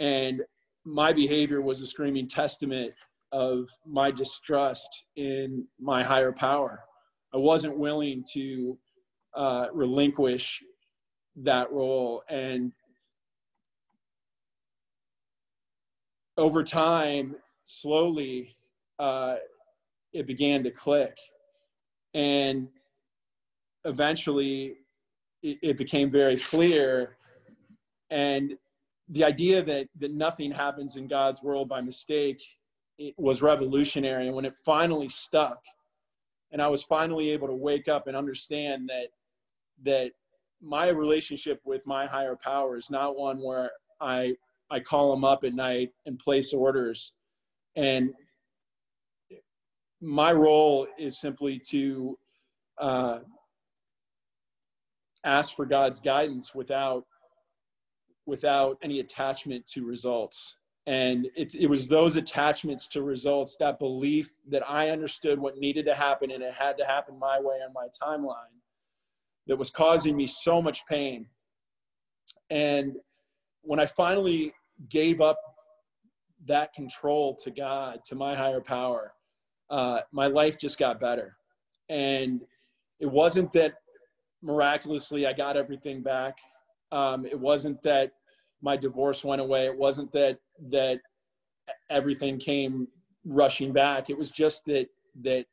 And 0.00 0.42
my 0.84 1.12
behavior 1.12 1.62
was 1.62 1.82
a 1.82 1.86
screaming 1.86 2.28
testament 2.28 2.94
of 3.30 3.68
my 3.86 4.10
distrust 4.10 5.04
in 5.14 5.68
my 5.78 6.02
higher 6.02 6.32
power. 6.32 6.80
I 7.32 7.36
wasn't 7.36 7.78
willing 7.78 8.24
to 8.32 8.76
uh, 9.36 9.66
relinquish 9.72 10.64
that 11.36 11.70
role. 11.70 12.24
And 12.28 12.72
over 16.36 16.64
time, 16.64 17.36
slowly, 17.66 18.56
uh, 18.98 19.36
it 20.12 20.26
began 20.26 20.62
to 20.64 20.70
click. 20.70 21.16
And 22.14 22.68
eventually, 23.84 24.76
it, 25.42 25.58
it 25.62 25.78
became 25.78 26.10
very 26.10 26.36
clear. 26.36 27.16
And 28.10 28.54
the 29.08 29.24
idea 29.24 29.62
that 29.62 29.88
that 29.98 30.12
nothing 30.12 30.52
happens 30.52 30.96
in 30.96 31.08
God's 31.08 31.42
world 31.42 31.68
by 31.68 31.80
mistake 31.80 32.42
was 33.16 33.42
revolutionary. 33.42 34.26
And 34.26 34.36
when 34.36 34.44
it 34.44 34.54
finally 34.64 35.08
stuck, 35.08 35.62
and 36.52 36.60
I 36.60 36.68
was 36.68 36.82
finally 36.82 37.30
able 37.30 37.48
to 37.48 37.54
wake 37.54 37.88
up 37.88 38.06
and 38.06 38.16
understand 38.16 38.88
that 38.88 39.08
that 39.84 40.12
my 40.62 40.88
relationship 40.88 41.60
with 41.64 41.86
my 41.86 42.06
higher 42.06 42.36
power 42.36 42.76
is 42.76 42.90
not 42.90 43.16
one 43.16 43.38
where 43.38 43.70
I 44.00 44.34
I 44.70 44.80
call 44.80 45.12
him 45.12 45.24
up 45.24 45.44
at 45.44 45.54
night 45.54 45.90
and 46.06 46.18
place 46.18 46.52
orders, 46.52 47.14
and 47.76 48.12
my 50.00 50.32
role 50.32 50.86
is 50.98 51.20
simply 51.20 51.58
to 51.70 52.18
uh, 52.78 53.18
ask 55.24 55.54
for 55.54 55.66
God's 55.66 56.00
guidance 56.00 56.54
without 56.54 57.04
without 58.26 58.78
any 58.82 59.00
attachment 59.00 59.66
to 59.66 59.84
results. 59.84 60.54
And 60.86 61.26
it, 61.36 61.54
it 61.54 61.66
was 61.66 61.88
those 61.88 62.16
attachments 62.16 62.86
to 62.88 63.02
results, 63.02 63.56
that 63.58 63.78
belief 63.78 64.30
that 64.48 64.62
I 64.68 64.90
understood 64.90 65.38
what 65.38 65.58
needed 65.58 65.84
to 65.86 65.94
happen 65.94 66.30
and 66.30 66.42
it 66.42 66.54
had 66.54 66.78
to 66.78 66.84
happen 66.84 67.18
my 67.18 67.40
way 67.40 67.56
on 67.56 67.72
my 67.72 67.88
timeline, 68.00 68.54
that 69.46 69.56
was 69.56 69.70
causing 69.70 70.16
me 70.16 70.26
so 70.26 70.62
much 70.62 70.86
pain. 70.86 71.26
And 72.50 72.96
when 73.62 73.80
I 73.80 73.86
finally 73.86 74.54
gave 74.88 75.20
up 75.20 75.38
that 76.46 76.72
control 76.72 77.36
to 77.42 77.50
God, 77.50 78.00
to 78.06 78.14
my 78.14 78.34
higher 78.34 78.60
power, 78.60 79.12
uh, 79.70 80.00
my 80.12 80.26
life 80.26 80.58
just 80.58 80.78
got 80.78 81.00
better. 81.00 81.36
And 81.88 82.42
it 82.98 83.06
wasn't 83.06 83.52
that 83.54 83.74
miraculously 84.42 85.26
I 85.26 85.32
got 85.32 85.56
everything 85.56 86.02
back. 86.02 86.38
Um, 86.92 87.24
it 87.24 87.38
wasn't 87.38 87.82
that 87.82 88.12
my 88.62 88.76
divorce 88.76 89.24
went 89.24 89.40
away. 89.40 89.66
It 89.66 89.76
wasn't 89.76 90.12
that 90.12 90.38
that 90.70 91.00
everything 91.88 92.38
came 92.38 92.88
rushing 93.24 93.72
back. 93.72 94.10
It 94.10 94.18
was 94.18 94.30
just 94.30 94.64
that 94.66 94.88
that 95.22 95.46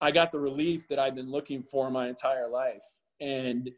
I 0.00 0.10
got 0.10 0.32
the 0.32 0.40
relief 0.40 0.88
that 0.88 0.98
I've 0.98 1.14
been 1.14 1.30
looking 1.30 1.62
for 1.62 1.90
my 1.90 2.08
entire 2.08 2.48
life. 2.48 2.82
And 3.20 3.70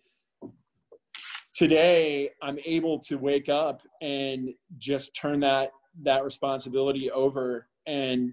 today 1.54 2.30
I'm 2.42 2.58
able 2.64 2.98
to 3.00 3.16
wake 3.16 3.48
up 3.48 3.82
and 4.00 4.50
just 4.78 5.14
turn 5.16 5.40
that 5.40 5.72
that 6.02 6.24
responsibility 6.24 7.10
over 7.10 7.66
and 7.86 8.32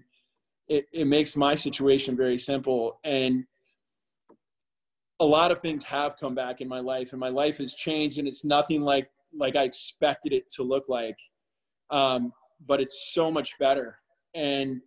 it, 0.70 0.86
it 0.92 1.06
makes 1.06 1.36
my 1.36 1.54
situation 1.54 2.16
very 2.16 2.38
simple 2.38 3.00
and 3.04 3.44
a 5.18 5.24
lot 5.24 5.50
of 5.50 5.58
things 5.58 5.84
have 5.84 6.16
come 6.16 6.34
back 6.34 6.62
in 6.62 6.68
my 6.68 6.78
life 6.78 7.10
and 7.10 7.20
my 7.20 7.28
life 7.28 7.58
has 7.58 7.74
changed 7.74 8.18
and 8.18 8.26
it's 8.26 8.44
nothing 8.44 8.80
like 8.80 9.10
like 9.36 9.56
I 9.56 9.64
expected 9.64 10.32
it 10.32 10.50
to 10.54 10.62
look 10.62 10.84
like. 10.88 11.16
Um, 11.90 12.32
but 12.66 12.80
it's 12.80 13.12
so 13.12 13.30
much 13.30 13.58
better. 13.58 13.98
And 14.34 14.80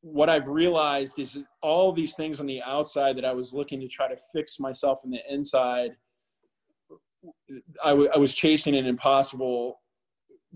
what 0.00 0.28
I've 0.28 0.48
realized 0.48 1.18
is 1.18 1.38
all 1.62 1.92
these 1.92 2.14
things 2.14 2.40
on 2.40 2.46
the 2.46 2.62
outside 2.62 3.16
that 3.16 3.24
I 3.24 3.32
was 3.32 3.52
looking 3.52 3.80
to 3.80 3.88
try 3.88 4.08
to 4.08 4.16
fix 4.34 4.58
myself 4.58 5.00
in 5.04 5.10
the 5.10 5.20
inside, 5.30 5.92
I, 7.82 7.90
w- 7.90 8.10
I 8.14 8.18
was 8.18 8.34
chasing 8.34 8.74
an 8.76 8.86
impossible 8.86 9.80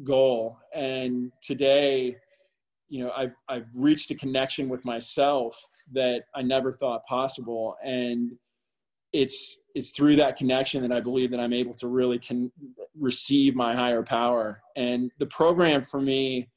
goal. 0.04 0.58
And 0.74 1.32
today, 1.42 2.16
you 2.88 3.04
know, 3.04 3.10
I've, 3.16 3.34
I've 3.48 3.66
reached 3.74 4.10
a 4.10 4.14
connection 4.14 4.68
with 4.68 4.84
myself 4.84 5.60
that 5.92 6.24
I 6.34 6.42
never 6.42 6.72
thought 6.72 7.04
possible. 7.06 7.76
And 7.84 8.32
it's 9.12 9.58
it's 9.74 9.90
through 9.90 10.16
that 10.16 10.36
connection 10.36 10.82
that 10.82 10.92
I 10.92 11.00
believe 11.00 11.30
that 11.30 11.40
I'm 11.40 11.52
able 11.52 11.74
to 11.74 11.88
really 11.88 12.18
can 12.18 12.50
receive 12.98 13.54
my 13.54 13.74
higher 13.74 14.02
power. 14.02 14.62
And 14.74 15.10
the 15.18 15.26
program 15.26 15.82
for 15.82 16.00
me 16.00 16.48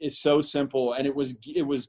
is 0.00 0.18
so 0.18 0.40
simple, 0.40 0.94
and 0.94 1.06
it 1.06 1.14
was 1.14 1.36
it 1.54 1.62
was 1.62 1.88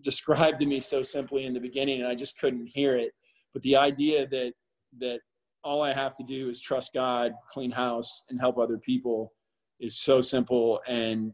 described 0.00 0.60
to 0.60 0.66
me 0.66 0.80
so 0.80 1.02
simply 1.02 1.46
in 1.46 1.54
the 1.54 1.60
beginning, 1.60 2.00
and 2.00 2.08
I 2.08 2.14
just 2.14 2.38
couldn't 2.38 2.66
hear 2.66 2.96
it. 2.96 3.12
But 3.52 3.62
the 3.62 3.76
idea 3.76 4.26
that 4.28 4.52
that 5.00 5.20
all 5.62 5.82
I 5.82 5.92
have 5.94 6.14
to 6.16 6.22
do 6.22 6.48
is 6.50 6.60
trust 6.60 6.92
God, 6.92 7.32
clean 7.50 7.70
house, 7.70 8.24
and 8.28 8.38
help 8.38 8.58
other 8.58 8.78
people 8.78 9.32
is 9.80 9.96
so 9.96 10.20
simple 10.20 10.80
and 10.86 11.32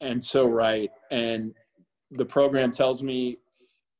and 0.00 0.22
so 0.22 0.46
right. 0.46 0.90
And 1.10 1.54
the 2.12 2.24
program 2.24 2.72
tells 2.72 3.02
me 3.02 3.38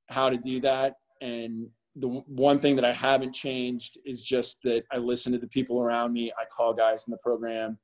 how 0.09 0.31
to 0.31 0.37
do 0.37 0.61
that. 0.63 0.95
And 1.21 1.69
the 1.97 2.09
one 2.09 2.59
thing 2.59 2.77
that 2.77 2.85
I 2.85 2.93
haven't 2.93 3.35
changed 3.35 3.99
is 4.05 4.23
just 4.23 4.59
that 4.65 4.83
I 4.93 4.97
listen 4.97 5.33
to 5.33 5.39
the 5.39 5.49
people 5.49 5.81
around 5.81 6.13
me. 6.13 6.33
I 6.33 6.45
call 6.55 6.73
guys 6.73 7.07
in 7.07 7.11
the 7.11 7.19
program. 7.19 7.79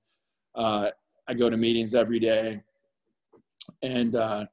Uh, 0.54 0.90
I 1.28 1.34
go 1.34 1.50
to 1.50 1.56
meetings 1.56 1.94
every 1.94 2.20
day, 2.20 2.62
and 3.82 4.14
uh, 4.14 4.46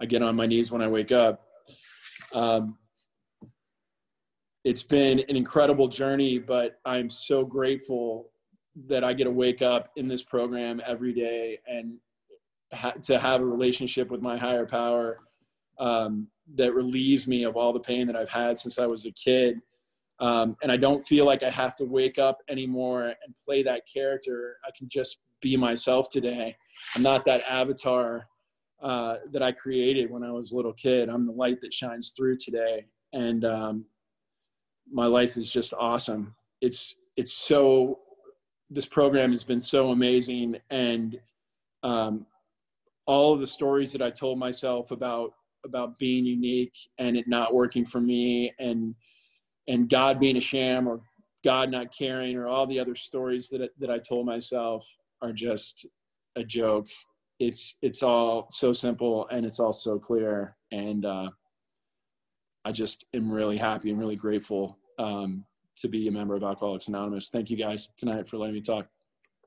I 0.00 0.06
get 0.06 0.22
on 0.22 0.36
my 0.36 0.46
knees 0.46 0.70
when 0.70 0.82
I 0.82 0.88
wake 0.88 1.12
up. 1.12 1.46
Um, 2.34 2.76
it's 4.64 4.82
been 4.82 5.20
an 5.20 5.36
incredible 5.36 5.86
journey, 5.86 6.38
but 6.40 6.80
I'm 6.84 7.08
so 7.08 7.44
grateful 7.44 8.30
that 8.88 9.04
I 9.04 9.12
get 9.12 9.24
to 9.24 9.30
wake 9.30 9.62
up 9.62 9.90
in 9.96 10.08
this 10.08 10.24
program 10.24 10.82
every 10.84 11.14
day 11.14 11.60
and 11.66 11.94
ha- 12.72 12.94
to 13.04 13.18
have 13.18 13.40
a 13.40 13.44
relationship 13.44 14.10
with 14.10 14.22
my 14.22 14.36
higher 14.36 14.66
power 14.66 15.20
um, 15.78 16.28
that 16.54 16.74
relieves 16.74 17.26
me 17.26 17.44
of 17.44 17.56
all 17.56 17.72
the 17.72 17.80
pain 17.80 18.06
that 18.06 18.16
I've 18.16 18.28
had 18.28 18.58
since 18.58 18.78
I 18.78 18.86
was 18.86 19.04
a 19.04 19.12
kid. 19.12 19.60
Um, 20.18 20.56
and 20.62 20.72
I 20.72 20.76
don't 20.76 21.06
feel 21.06 21.26
like 21.26 21.42
I 21.42 21.50
have 21.50 21.74
to 21.76 21.84
wake 21.84 22.18
up 22.18 22.38
anymore 22.48 23.08
and 23.08 23.34
play 23.44 23.62
that 23.62 23.82
character. 23.92 24.56
I 24.64 24.70
can 24.76 24.88
just 24.88 25.18
be 25.42 25.56
myself 25.56 26.08
today. 26.08 26.56
I'm 26.94 27.02
not 27.02 27.26
that 27.26 27.42
avatar 27.42 28.26
uh, 28.82 29.16
that 29.32 29.42
I 29.42 29.52
created 29.52 30.10
when 30.10 30.22
I 30.22 30.30
was 30.30 30.52
a 30.52 30.56
little 30.56 30.72
kid. 30.72 31.08
I'm 31.08 31.26
the 31.26 31.32
light 31.32 31.60
that 31.60 31.72
shines 31.74 32.14
through 32.16 32.38
today. 32.38 32.86
And 33.12 33.44
um, 33.44 33.84
my 34.90 35.06
life 35.06 35.36
is 35.36 35.50
just 35.50 35.72
awesome. 35.74 36.34
It's 36.60 36.96
it's 37.16 37.32
so 37.32 38.00
this 38.70 38.86
program 38.86 39.32
has 39.32 39.44
been 39.44 39.60
so 39.60 39.90
amazing, 39.90 40.56
and 40.70 41.18
um, 41.82 42.26
all 43.06 43.34
of 43.34 43.40
the 43.40 43.46
stories 43.46 43.92
that 43.92 44.02
I 44.02 44.10
told 44.10 44.38
myself 44.38 44.90
about 44.90 45.32
about 45.64 45.98
being 45.98 46.24
unique 46.24 46.74
and 46.98 47.16
it 47.16 47.26
not 47.26 47.54
working 47.54 47.84
for 47.84 48.00
me, 48.00 48.52
and 48.58 48.94
and 49.68 49.88
God 49.88 50.20
being 50.20 50.36
a 50.36 50.40
sham 50.40 50.86
or 50.88 51.00
God 51.44 51.70
not 51.70 51.96
caring 51.96 52.36
or 52.36 52.48
all 52.48 52.66
the 52.66 52.78
other 52.78 52.94
stories 52.94 53.48
that 53.50 53.70
that 53.78 53.90
I 53.90 53.98
told 53.98 54.26
myself 54.26 54.86
are 55.22 55.32
just 55.32 55.86
a 56.36 56.44
joke. 56.44 56.86
It's 57.38 57.76
it's 57.82 58.02
all 58.02 58.48
so 58.50 58.72
simple 58.72 59.28
and 59.30 59.46
it's 59.46 59.60
all 59.60 59.72
so 59.72 59.98
clear 59.98 60.56
and. 60.70 61.04
Uh, 61.04 61.30
I 62.66 62.72
just 62.72 63.04
am 63.14 63.30
really 63.30 63.58
happy 63.58 63.90
and 63.90 63.98
really 63.98 64.16
grateful 64.16 64.76
um, 64.98 65.44
to 65.78 65.88
be 65.88 66.08
a 66.08 66.10
member 66.10 66.34
of 66.34 66.42
Alcoholics 66.42 66.88
Anonymous. 66.88 67.28
Thank 67.28 67.48
you 67.48 67.56
guys 67.56 67.90
tonight 67.96 68.28
for 68.28 68.38
letting 68.38 68.56
me 68.56 68.60
talk. 68.60 68.88